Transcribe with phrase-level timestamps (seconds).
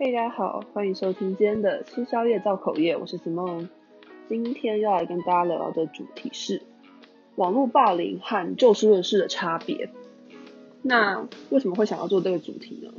[0.00, 3.66] 嘿，大家好，欢迎收听今天的吃宵夜造口业，我是 Simon。
[4.28, 6.62] 今天要来跟大家聊聊的主题是
[7.34, 9.90] 网络霸凌和就事论事的差别。
[10.82, 12.92] 那为什么会想要做这个主题呢？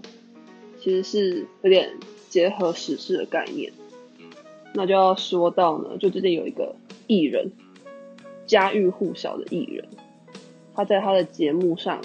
[0.77, 1.89] 其实是有点
[2.27, 3.71] 结合时事的概念。
[4.73, 6.75] 那就要说到呢，就最近有一个
[7.07, 7.53] 艺人，
[8.45, 9.87] 家喻户晓的艺人，
[10.75, 12.01] 他在他的节目上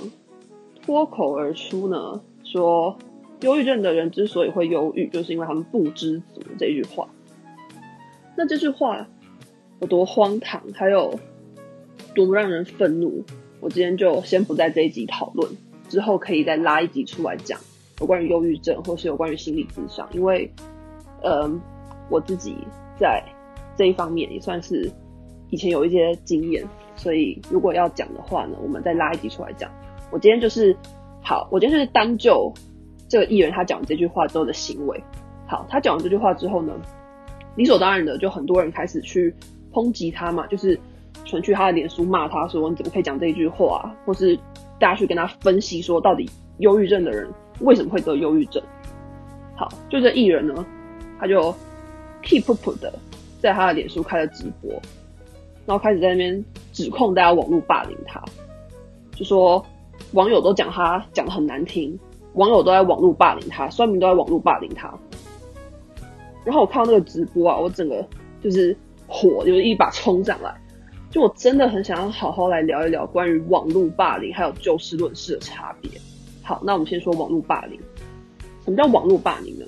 [0.83, 2.97] 脱口而出呢，说
[3.45, 7.09] 忧郁症的人之所以会忧郁，就是因为他们不知足这句话。
[8.37, 9.07] 那这句话
[9.81, 11.19] 有多荒唐，还有
[12.15, 13.23] 多么让人愤怒，
[13.61, 15.49] 我今天就先不在这一集讨论，
[15.89, 17.61] 之后可以再拉一集出来讲
[18.01, 20.51] 有关于忧郁症，或是有关于心理咨商，因为，
[21.23, 21.61] 嗯。
[22.11, 22.55] 我自己
[23.01, 23.25] 在
[23.79, 24.93] 这一方面也算是
[25.49, 26.63] 以前有一些经验，
[26.97, 29.73] 所以如果要讲的话呢，我们再拉一集出来讲。
[30.13, 30.77] 我今天就是
[31.23, 32.53] 好，我今天就是单就
[33.15, 35.01] 这个艺人他讲这句话之后的行为。
[35.47, 36.73] 好，他讲完这句话之后呢，
[37.55, 39.33] 理所当然的就很多人开始去
[39.73, 40.77] 抨击他嘛，就是
[41.25, 43.95] 传去他的脸书骂他说，你怎么可以讲这句话啊？
[44.05, 44.37] 或是
[44.81, 48.61] 大家去跟他分析说，到底忧郁症的人为什么会得忧郁症？
[49.55, 50.67] 好，就这艺人呢，
[51.21, 51.55] 他就。
[52.27, 52.91] keep up 的，
[53.39, 54.73] 在他的脸书开了直播，
[55.67, 56.43] 然后开始在那边
[56.73, 58.19] 指控大家网络霸凌他，
[59.15, 59.63] 就说
[60.13, 62.01] 网友都讲他讲的很难听，
[62.35, 64.93] 网友都在网络霸凌他，酸民都在网络霸凌他。
[66.45, 68.07] 然后我看到那个直播啊，我整个
[68.43, 68.77] 就是
[69.07, 70.55] 火就是一把冲上来，
[71.11, 75.91] 就我真的很想要好好来聊一聊关于网络霸凌还有就事论事的差别。
[76.43, 77.81] 好，那我们先说网络霸凌，
[78.65, 79.65] 什么叫网络霸凌呢？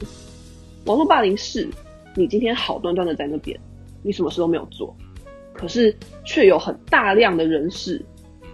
[0.85, 1.69] 网络霸凌是。
[2.19, 3.61] 你今天好端端的在那边，
[4.03, 4.97] 你什么事都没有做，
[5.53, 8.03] 可是却有很大量的人士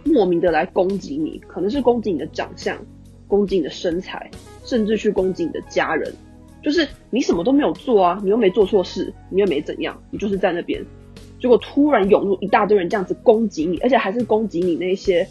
[0.03, 2.77] 莫名的来攻击你，可能是攻击你的长相，
[3.33, 4.31] 攻击你的身材，
[4.63, 6.13] 甚至去攻击你的家人。
[6.63, 10.85] 就是你什么都没有做啊，你又没做错事，你又没怎样，你就是在那边，
[11.41, 15.25] 结果突然涌入一大堆人这样子攻击你，而且还是攻击你那些，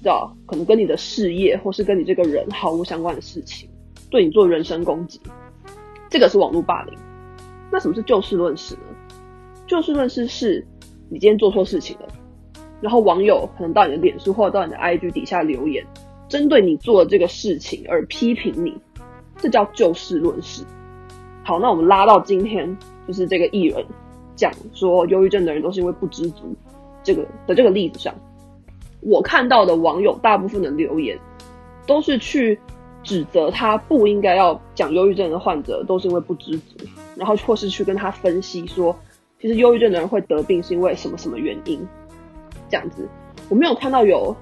[0.00, 3.68] 知道可能跟你的事业或是跟你这个人毫无相关的事情，
[4.08, 5.20] 对你做人身攻击，
[6.08, 6.98] 这个是网络霸凌。
[7.70, 8.80] 那什么是就事论事呢？
[9.66, 10.66] 就事论事是，
[11.10, 12.08] 你今天做错事情了，
[12.80, 15.86] 然后网友可能到你的脸书或者到你的 IG 底下留言，
[16.32, 18.74] 针对你做的这个事情而批评你，
[19.36, 20.64] 这叫就事论事。
[21.44, 22.74] 好，那我们拉到今天，
[23.06, 23.84] 就是这个艺人
[24.34, 26.56] 讲说忧郁症的人都是因为不知足
[27.02, 28.14] 这个的这个例子上，
[29.02, 31.18] 我看到的网友大部分的留言
[31.86, 32.58] 都是去
[33.02, 36.78] 指责他不应该要讲忧郁症的患者都是因为不知足。
[37.14, 38.96] 然后或是去跟他分析说，
[39.38, 41.86] 其实忧郁症的人会得病是因为什么什么原因，
[42.70, 43.06] 这样子，
[43.50, 44.34] 我没有看到有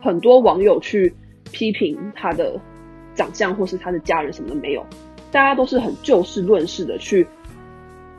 [0.00, 1.14] 很多网友去
[1.50, 2.60] 批评他的
[3.14, 4.84] 长相或是他的家人什么的没有，
[5.30, 7.26] 大家都是很就事论事的去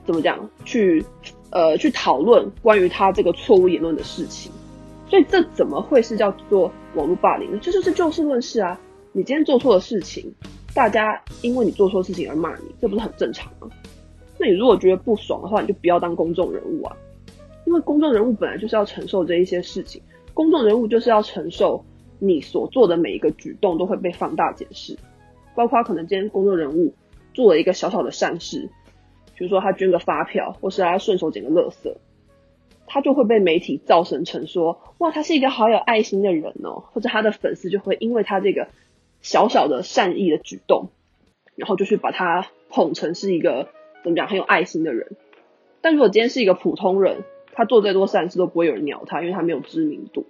[0.06, 1.04] 怎么讲，去
[1.52, 4.52] 呃去讨论关于他这个错误言论的事情，
[5.08, 7.60] 所以这怎么会是叫做网络霸凌呢？
[7.62, 8.80] 这就是就事论事啊，
[9.12, 10.34] 你今天做错的事情。
[10.72, 13.68] 大家因为你做错事情而骂你，这不是很正常吗？
[14.38, 16.96] 那你如果觉得不爽的话，你就不要当公众人物啊！
[17.66, 20.00] 因为公众人物本来就是要承受这一些事情，
[20.40, 21.84] 公众人物就是要承受
[22.18, 24.98] 你所做的每一个举动都会被放大检视，
[25.54, 26.94] 包括可能今天公众人物
[27.34, 28.70] 做了一个小小的善事，
[29.36, 31.94] 比如说他捐个发票，或是他顺手捡个垃圾，
[32.88, 38.70] 他就会被媒体造神成说，哇，他是一个好有爱心的人哦，或者他的粉丝就会因为他这个。
[39.22, 40.92] 小小的善意的举动，
[41.58, 43.68] 然后就去把他捧成是一个
[44.02, 45.18] 怎么讲很有爱心的人。
[45.82, 47.26] 但如果今天是一个普通人，
[47.60, 50.26] 他做再多善事都不会有人鸟他，因为他没有知名度。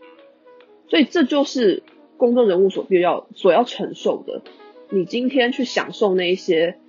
[0.87, 1.83] 所以这就是
[2.17, 4.41] 公众人物所必要所要承受的。
[4.89, 6.79] 你今天去享受那一些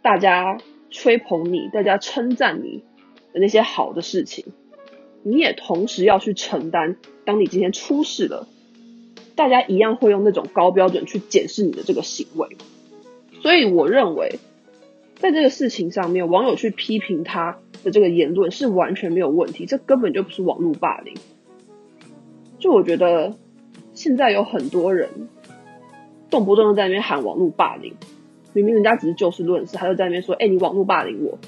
[0.00, 0.56] 大家
[0.88, 2.82] 吹捧你、大家称赞你
[3.34, 4.46] 的那些好的事情，
[5.22, 6.96] 你也同时要去承担。
[7.26, 8.48] 当你今天出事了。
[9.36, 12.48] 大家一样会用那种高标准去检视你的这个行为，
[13.40, 14.38] 所以我认为，
[15.20, 21.14] 在这个事情上面，网友去批评他的这个言论是完全没有问题，这根本就不是网络霸凌。
[22.58, 23.36] 就我觉得，
[23.92, 25.10] 现在有很多人
[26.30, 27.92] 动不动就在那边喊网络霸凌，
[28.54, 31.38] 明明人家只是就事论事，他就在那边说：“哎，你网络霸凌我。”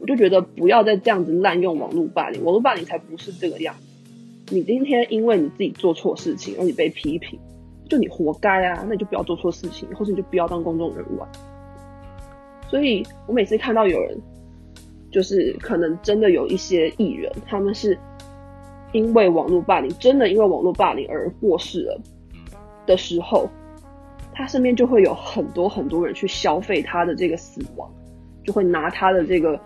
[0.00, 4.54] 我就觉得不要再这样子滥用网络霸凌，网络霸凌才不是这个样子。
[4.54, 7.38] 你今天因为你自己做错事情而你被批评，
[7.88, 8.84] 就你活该啊！
[8.86, 11.28] 那你就不要做错事情，或者你就不要当公众人物啊！
[12.68, 14.16] 所以我每次看到有人，
[15.10, 17.98] 就是可能真的有一些艺人，他们是
[18.92, 22.00] 因为网络霸凌，真的因为网络霸凌而过世了
[22.86, 23.48] 的时候，
[24.34, 27.90] 他身边就会有很多很多人去消费他的这个死亡，
[28.44, 29.58] 就会拿他的这个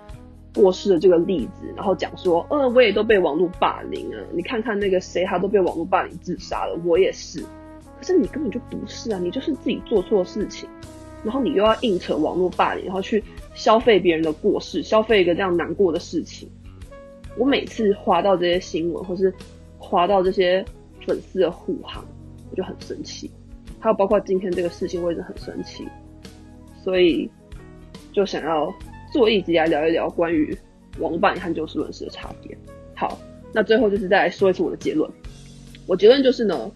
[0.55, 7.43] 过世的这个例子，然后讲说，嗯，我也都被网络霸凌啊，你看看那个谁，他都被网络霸凌自杀了，我也是。
[7.99, 10.69] 可是你根本就不是啊，你就是自己做错事情，
[11.25, 13.23] 然后你又要硬扯网络霸凌，然后去
[13.55, 16.49] 消费别人的过失，消费一个这样难过的事情。
[17.37, 19.33] 我每次滑到这些新闻，或是
[19.79, 20.65] 滑到这些
[21.07, 22.05] 粉丝的护航，
[22.51, 23.31] 我就很生气。
[23.79, 25.87] 还有包括今天这个事情，我也是很生气。
[26.85, 27.31] 所以
[28.13, 28.73] 就想要
[29.13, 30.57] 做一集来聊一聊关于
[30.99, 32.57] 网络霸凌和就事论事的差别。
[32.95, 33.19] 好，
[33.53, 35.11] 那最后就是再来说一次我的结论。
[35.87, 36.71] 我结论就是呢，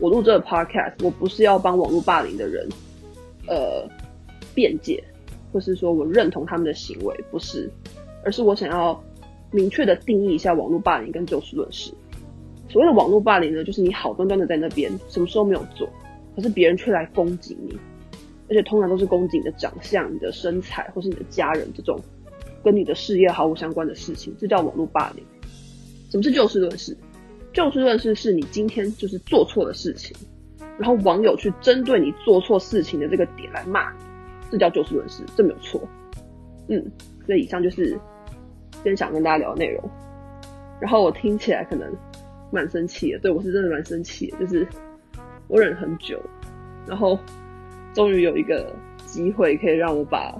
[0.00, 2.68] 我录这个 podcast，我不是要帮网络霸凌的人，
[3.48, 3.88] 呃，
[4.54, 5.02] 辩解，
[5.52, 7.68] 或是说我认同他们的行为，不是，
[8.24, 9.02] 而是我想要。
[9.50, 11.90] 明确的定义一下网络霸凌跟就事论事。
[12.68, 15.88] 所谓的网络霸凌呢，就是你好端端的在那边，什么事都没有做，
[16.36, 17.74] 可是别人却来攻击你，
[18.50, 21.98] 而且通常都是攻击你的长相、你的身材或是你的家人这种
[22.62, 25.24] 跟你的事业毫无相关的事情，这叫网络霸凌。
[26.10, 26.94] 什么是就事论事？
[27.54, 30.14] 就事论事是你今天就是做错的事情，
[30.78, 33.98] 然后网友去针对你做错事情的这个点来骂你，
[34.50, 35.80] 这叫就事论事，这没有错。
[36.68, 36.84] 嗯，
[37.26, 37.98] 所以以上就是。
[38.80, 39.90] 今天想跟大家聊的内容，
[40.80, 41.92] 然后我听起来可能
[42.52, 44.64] 蛮生气的，对，我是真的蛮生气的，就是
[45.48, 46.16] 我忍了很久，
[46.86, 47.18] 然后
[47.92, 48.72] 终于有一个
[49.04, 50.32] 机会可以让我把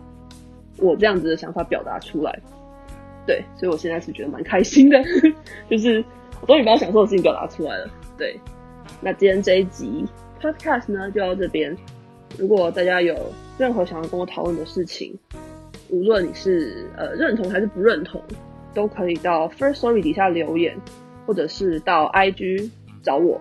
[0.77, 2.41] 我这样子的想法表达出来，
[3.27, 5.03] 对，所以我现在是觉得蛮开心的，
[5.69, 6.03] 就是
[6.41, 8.39] 我终于把我想说的事情表达出来了，对，
[9.01, 10.07] 那今天这一集
[10.41, 11.77] podcast 呢就到这边，
[12.39, 13.17] 如果大家有
[13.59, 15.17] 任何想要跟我讨论的事情。
[15.91, 18.23] 无论你是呃认同还是不认同，
[18.75, 20.77] 都可以到 First Story 底下留言，
[21.27, 22.71] 或者是到 IG
[23.03, 23.41] 找我。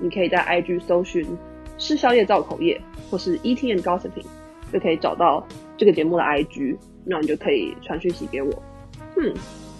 [0.00, 1.24] 你可以在 IG 搜寻
[1.78, 4.26] “吃宵夜造口业”或是 “ETN Gossiping”，
[4.72, 5.46] 就可以找到
[5.76, 8.50] 这个节目的 IG，那你就可以传讯息给我。
[9.16, 9.32] 嗯，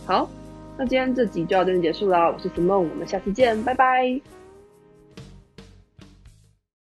[0.06, 0.30] 好，
[0.78, 2.30] 那今天这集就到这边结束啦。
[2.30, 4.43] 我是苏梦我们下次见，拜拜。